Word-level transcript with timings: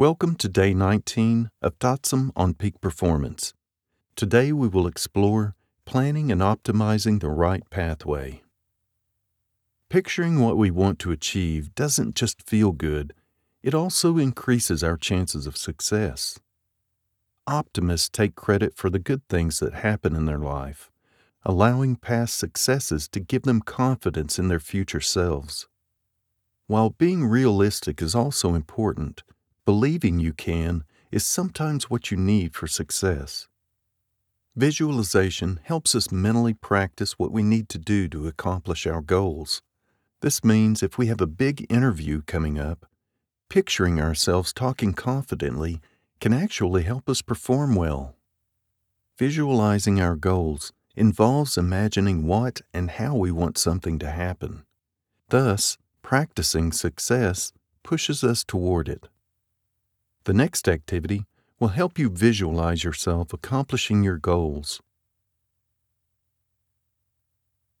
Welcome 0.00 0.36
to 0.36 0.48
day 0.48 0.72
19 0.72 1.50
of 1.60 1.78
Tatsum 1.78 2.32
on 2.34 2.54
Peak 2.54 2.80
Performance. 2.80 3.52
Today 4.16 4.50
we 4.50 4.66
will 4.66 4.86
explore 4.86 5.54
planning 5.84 6.32
and 6.32 6.40
optimizing 6.40 7.20
the 7.20 7.28
right 7.28 7.68
pathway. 7.68 8.40
Picturing 9.90 10.40
what 10.40 10.56
we 10.56 10.70
want 10.70 11.00
to 11.00 11.12
achieve 11.12 11.74
doesn't 11.74 12.14
just 12.14 12.48
feel 12.48 12.72
good, 12.72 13.12
it 13.62 13.74
also 13.74 14.16
increases 14.16 14.82
our 14.82 14.96
chances 14.96 15.46
of 15.46 15.58
success. 15.58 16.40
Optimists 17.46 18.08
take 18.08 18.34
credit 18.34 18.74
for 18.74 18.88
the 18.88 18.98
good 18.98 19.20
things 19.28 19.58
that 19.58 19.74
happen 19.74 20.16
in 20.16 20.24
their 20.24 20.38
life, 20.38 20.90
allowing 21.44 21.94
past 21.94 22.38
successes 22.38 23.06
to 23.08 23.20
give 23.20 23.42
them 23.42 23.60
confidence 23.60 24.38
in 24.38 24.48
their 24.48 24.60
future 24.60 25.02
selves. 25.02 25.68
While 26.68 26.88
being 26.88 27.26
realistic 27.26 28.00
is 28.00 28.14
also 28.14 28.54
important, 28.54 29.24
Believing 29.70 30.18
you 30.18 30.32
can 30.32 30.82
is 31.12 31.24
sometimes 31.24 31.88
what 31.88 32.10
you 32.10 32.16
need 32.16 32.56
for 32.56 32.66
success. 32.66 33.46
Visualization 34.56 35.60
helps 35.62 35.94
us 35.94 36.10
mentally 36.10 36.54
practice 36.54 37.20
what 37.20 37.30
we 37.30 37.44
need 37.44 37.68
to 37.68 37.78
do 37.78 38.08
to 38.08 38.26
accomplish 38.26 38.84
our 38.84 39.00
goals. 39.00 39.62
This 40.22 40.42
means 40.42 40.82
if 40.82 40.98
we 40.98 41.06
have 41.06 41.20
a 41.20 41.28
big 41.28 41.72
interview 41.72 42.22
coming 42.22 42.58
up, 42.58 42.84
picturing 43.48 44.00
ourselves 44.00 44.52
talking 44.52 44.92
confidently 44.92 45.80
can 46.18 46.32
actually 46.32 46.82
help 46.82 47.08
us 47.08 47.22
perform 47.22 47.76
well. 47.76 48.16
Visualizing 49.18 50.00
our 50.00 50.16
goals 50.16 50.72
involves 50.96 51.56
imagining 51.56 52.26
what 52.26 52.60
and 52.74 52.90
how 52.90 53.14
we 53.14 53.30
want 53.30 53.56
something 53.56 54.00
to 54.00 54.10
happen. 54.10 54.64
Thus, 55.28 55.78
practicing 56.02 56.72
success 56.72 57.52
pushes 57.84 58.24
us 58.24 58.42
toward 58.42 58.88
it. 58.88 59.06
The 60.24 60.34
next 60.34 60.68
activity 60.68 61.24
will 61.58 61.68
help 61.68 61.98
you 61.98 62.10
visualize 62.10 62.84
yourself 62.84 63.32
accomplishing 63.32 64.02
your 64.02 64.18
goals. 64.18 64.82